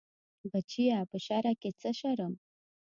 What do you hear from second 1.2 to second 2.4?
شرع کې څه شرم.